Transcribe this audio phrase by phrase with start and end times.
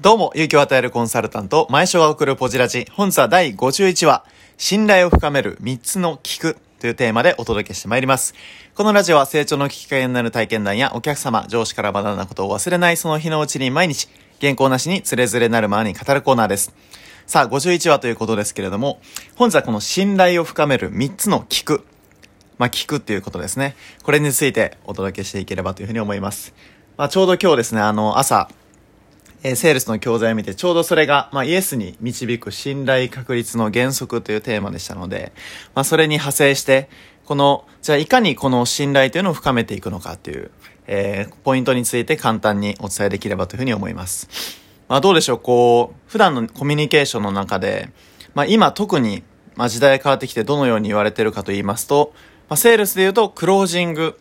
[0.00, 2.86] どうも、勇気を与えるコンサルタント、前所が送るポジラジ。
[2.92, 4.24] 本日は第51話、
[4.56, 8.32] 信頼を深める3つの聞くというテーマでお届けしてまいります。
[8.76, 14.08] このラジオは成長のきっかけになる体験談やお客様、上司から学んだことを忘れないその日のうちに毎日、
[14.40, 16.72] 原稿なしにつれづれなるままに語るコーナーです。
[17.26, 19.00] さあ、51話ということですけれども、
[19.34, 21.84] 本日はこの信頼を深める3つの聞く。
[22.56, 23.74] まあ、聞くっていうことですね。
[24.04, 26.54] これについてお届けしていければというふうに思います。
[26.96, 28.48] まあ、ちょうど今日ですね、あの、朝、
[29.42, 35.32] えー、セールスの教材を見て、ちょうどそれが、まあ、イエスに導く信頼確率の原則というテーマでしたので、
[35.74, 36.88] まあ、それに派生して、
[37.24, 40.50] この、じゃあいかにこの信頼というのを深めていくのかっていう、
[40.86, 44.28] えー、ポイントについて簡単にお伝えできればというふうに思います。
[44.88, 47.90] まあ、どうでしょう、こう、普段のコミュニケーションの中で、
[48.34, 49.22] まあ、今特に、
[49.54, 52.12] まあ、時代が変わってきてどのように言われてるかと言いますと、
[52.48, 54.18] まあ、セールスで言うと、クロージング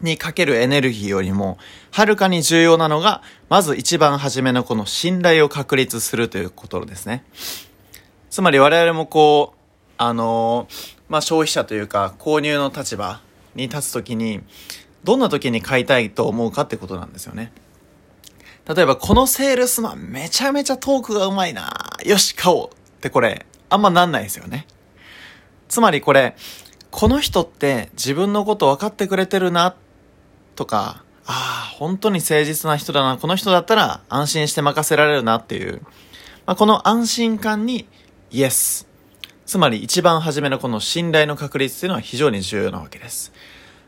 [0.00, 1.58] にかけるエネルギーよりも、
[1.90, 7.24] はるかに重要なのが、まず一番初めのこの信頼を確立するということですね。
[8.30, 9.58] つまり我々もこう、
[9.98, 10.68] あの
[11.08, 13.20] まあ、消費者というか、購入の立場
[13.54, 14.40] に立つときに、
[15.04, 17.52] どんな時に買いたいと思うかってことなんですよね。
[18.72, 21.72] 例えば、このセールスマンめちゃめちゃトークがうまいな
[22.04, 24.66] よし、買おうってこれ、あんまなんないですよね。
[25.68, 26.36] つまりこれ、
[26.90, 29.74] この人って自分のこと分かってくれてるなっ
[30.56, 35.82] とか、ああ、本当に誠実な人だな、この人だったら安心して任せられるなっていう、
[36.46, 37.86] まあ、この安心感に
[38.30, 38.88] イエス。
[39.46, 43.32] つまり一番初めのこの信頼の確率っていうのは非常に重要なわけです。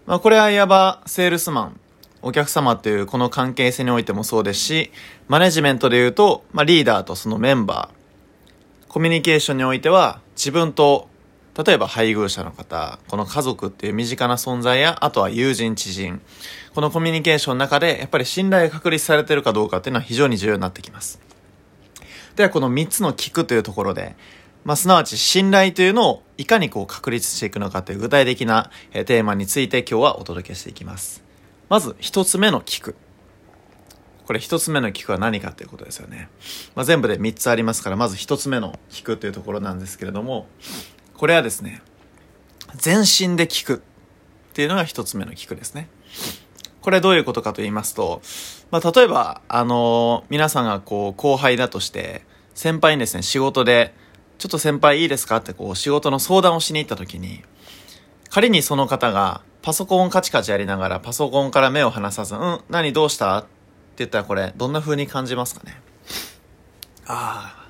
[0.06, 1.80] まあ、これはいわばセールスマン、
[2.20, 4.90] お客様というこの関係性においてもそうですし、
[5.28, 11.08] マネジメントで言うと、まあ、リーダーとそのメンバー、コミュニケーションにおいては自分と
[11.56, 16.22] 例えば配偶者の方、この家族っていう身近な存在や、あとは友人、知人、
[16.74, 21.20] このコミュニケーションの中で、やっぱり信頼が確立されてるかどうかっていうのは非常に重要になってきます。
[22.36, 24.16] では、この3つの聞くというところで、
[24.64, 31.22] まあ、すなわち信頼というのをいかにこう確立していくのかという具体的なテーマについて今日はお届けしていきます。
[31.68, 32.96] まず、1つ目の聞く。
[34.26, 36.28] これ1つ目の聞くは何かということですよね。
[36.74, 40.46] まあ、全部で3つありますから、まず1つ目の聞くというところなんですけれども、
[41.22, 41.80] これはですね、
[42.74, 45.86] 全身で聞くっていうのが1つ目の聞くですね。
[46.80, 48.20] これどういうことかと言いますと、
[48.72, 52.22] まあ、例えば、あのー、皆さんがこう、後輩だとして、
[52.56, 53.94] 先輩にですね、仕事で、
[54.38, 57.44] ちょっと先輩いいですかってこう、仕事の相談をしに行った時に、
[58.28, 63.38] 仮にその方が、パソコンカチカチやりながら、パソコンから目を離さず、うん、何どうした？
[63.38, 63.48] って
[63.98, 65.80] 言ったらこれ、どんな風に感じますかね？
[67.06, 67.61] ああ、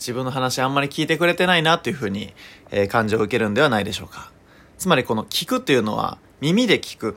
[0.00, 2.32] 自分の話あんまり聞いてくれてないなっていう風に、
[2.70, 4.32] えー、感情を受けるんではないでしょうか。
[4.78, 7.16] つまりこの聞くっていうのは、耳で聞く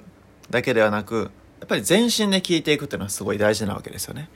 [0.49, 4.29] だけではなく、やっぱり全身で聞いていくっていうのはすごい大事なわけですよね。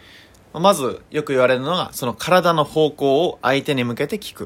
[0.54, 4.46] まずよく言われるのが、その体の方向を相手に向けて聞く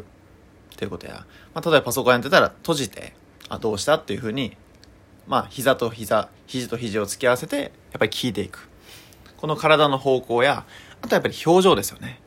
[0.73, 3.13] っていうことや、まあ、例えばパソコンやってたら閉じて、
[3.49, 4.57] あ、どうしたっていうふうに、
[5.27, 8.67] まあ、膝と膝、肘と肘を突き合わせて、やっぱり聞いていく。
[9.37, 10.65] この体の方向や、
[11.03, 12.19] あとやっぱり表情ですよね。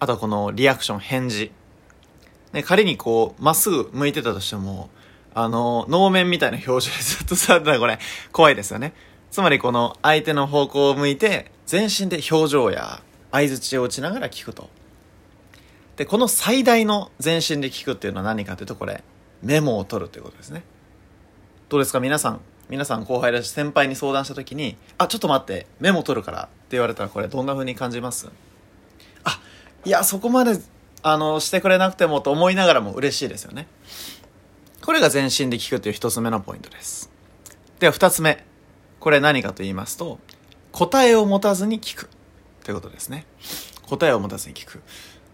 [0.00, 1.52] あとはこのリアクション、返事。
[2.52, 4.90] ね、仮にこう、まっすぐ向いてたとしても、
[5.34, 7.98] あの、能面みたいな表情でずっと座ってたらこれ、
[8.32, 8.92] 怖いですよね。
[9.30, 13.00] つまりこの相手の方向を向いて全身で表情や
[13.30, 14.68] 相槌を打ちながら聞くと。
[15.96, 19.04] で、この最大の全身で聞くっていうのは何かというとこれ、
[19.42, 20.64] メモを取るということですね。
[21.68, 22.00] どうですか？
[22.00, 28.28] 皆さん、皆さん後輩だし先輩に相談した時に、あ、ちょっと待って、メモ取るからって言われたらこれどんな風に感じます、
[29.84, 30.58] いや、そこまで、
[31.02, 33.66] あの、してくれなくてもと思いながらも嬉しいですよね。
[34.82, 37.10] これが全身で聞くという一つ目のポイントです。
[37.78, 38.44] では二つ目。
[38.98, 40.18] これ何かと言いますと、
[40.72, 42.10] 答えを持たずに聞く。
[42.64, 43.24] ということですね。
[43.88, 44.82] 答えを持たずに聞く。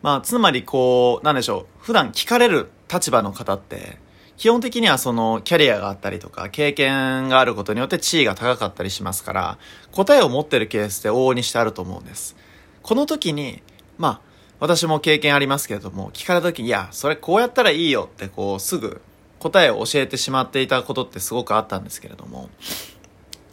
[0.03, 1.83] まあ、つまりこう、なんでしょう。
[1.83, 3.99] 普段聞かれる立場の方って、
[4.37, 9.59] 基本的にはそのキャリアがあったりとか、経験があることによって地位が高かったりしますから、
[9.93, 12.37] 答えを持ってるケースって往々にしてあると思うんです。
[12.83, 13.62] この時に、
[13.99, 14.25] まあ、
[14.58, 19.00] 私も経験ありますけれども、聞かれた時に、いや、それこうやったらいいよってこう、すぐ
[19.38, 22.49] 答えを教えてしまっていたことってすごくあったんですけれども、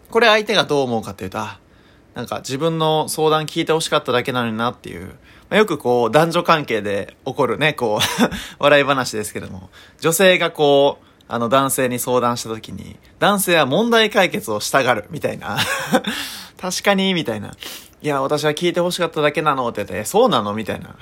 [0.10, 1.40] これ相手がどう思うかっていうと、
[2.14, 5.16] なんか自分の相談聞いてほしかっただけなのになっていう、ま
[5.52, 8.30] あ、よくこう男女関係で起こるね、こう
[8.64, 9.70] 笑い話ですけれども、
[10.00, 15.58] 女性がこう、あの男性に相談した時に、男性は問題解決をしたがる、みたいな。
[16.62, 17.56] 確かに、みたいな。
[18.04, 20.54] いや、私は聞いてほしかっただけなのって言って、そうなの？
[20.54, 20.90] みたいな。
[20.92, 20.96] っ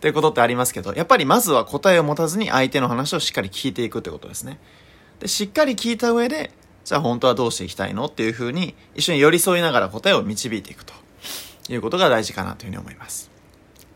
[0.00, 4.58] ていうことってありますけど、やっぱりまずは答えを持たずに相手の話をしっかり聞いていくってことですね。
[5.20, 6.50] で、しっかり聞いた上で、
[6.84, 10.92] じゃあ本当はどうしていきたいのっていうふうに一緒に寄り添いながら答えを導いていくと。
[11.68, 13.30] いうことが大事かなというふうに思います。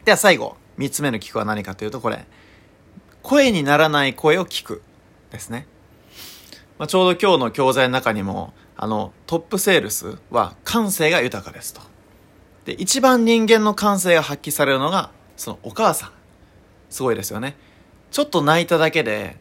[0.05, 2.27] では最後、三つ目の聞くは何かというとこれ、
[3.23, 4.83] 声にならない声を聞く
[5.31, 5.67] ですね。
[6.79, 11.92] まあ、ちょうど今日の教材の中にも、あの、トップセールスは感性が豊かですと。
[12.65, 16.13] で、一番人間の感性が発揮されるのが、そのお母さん。
[16.91, 17.57] すごいですよね。
[18.11, 19.37] ちょっと泣いただけで、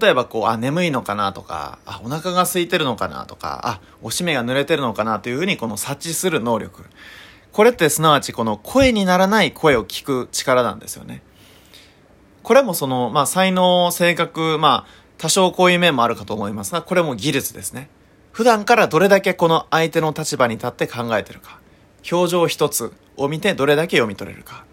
[0.00, 6.84] 例えばこう、あ、眠いのかなとか、あ、お腹が空いてるのかなとか、あ、おしめが濡れてるのかなというふうにこの察知する能力。
[7.52, 11.22] これってすなわちこの声にならない声を聞く力なんですよね。
[12.42, 17.88] これもその、まあ、才能、性格、まあ、多少こういう面もあるかと思いますが、これも技術ですね。
[18.32, 21.58] 普段からどれだけこの相手の立場に立って考えてるか。
[22.10, 24.64] 表情一つを見てどれだけ読み取れるか。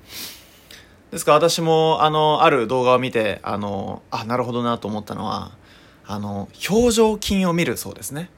[1.11, 5.51] ですから私も、あの、ある動画を見て、あの、あ、なるほどなと思ったのは、
[6.05, 8.29] あの、表情筋を見るそうですね。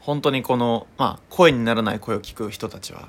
[0.00, 3.08] 本当にこの、まあ、声にならない声を聞く人たちは、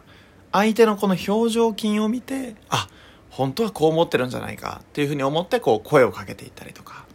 [0.52, 2.88] 相手のこの表情筋を見て、あ、
[3.30, 7.06] 本当はこう思ってるんじゃないかっていうふうに思って、こう、声をかけていったりとか。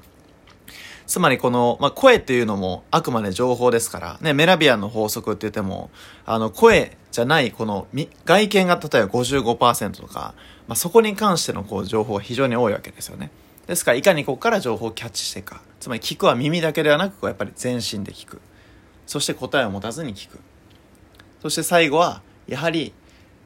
[1.06, 5.90] つまりこの、まあ、声っていうのもあくまで情報ですから、ね、メラビアンの法則って言っても、
[6.24, 7.86] あの、声じゃないこの、
[8.24, 10.34] 外見が例えば55%とか、
[10.66, 13.30] まあ、そこに関してのこう情報が非常に多いわけですよね。
[13.66, 15.62] ですからいかにここから情報をキャッチしていくか。
[15.80, 18.40] つまり聞くは耳だけではなく、やっぱり全身で聞く。
[19.06, 20.38] そして答えを持たずに聞く。
[21.42, 22.94] そして最後は、やはり、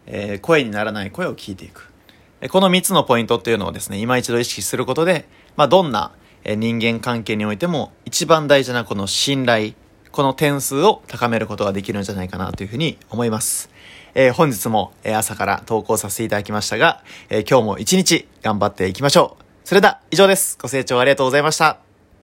[0.06, 1.90] えー、声にならない声を聞いていく。
[2.50, 6.12] この3つのポイントっていうのをですね、今一度意識することで、まあ、どんな
[6.44, 9.72] 人間関係においても一番大事なこの信頼、
[10.12, 13.70] この点数を高めることができるんじゃないかなというふうに思います。
[14.14, 19.44] えー、本日も朝から投稿させていただきましたが、えー、今日も一日頑張っていきましょう。
[19.64, 20.58] それでは以上です。
[20.60, 21.87] ご清聴ありがとうございました。